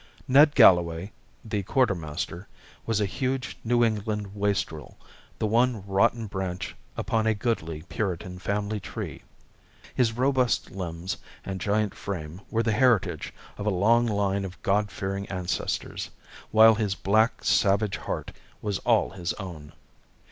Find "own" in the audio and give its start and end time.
19.33-19.71